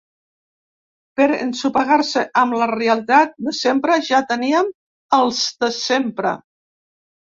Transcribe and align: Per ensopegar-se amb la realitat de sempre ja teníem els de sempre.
Per 1.19 1.27
ensopegar-se 1.35 2.23
amb 2.43 2.57
la 2.61 2.69
realitat 2.73 3.37
de 3.49 3.53
sempre 3.61 3.99
ja 4.11 4.23
teníem 4.33 4.73
els 5.19 5.43
de 5.65 5.71
sempre. 5.77 6.33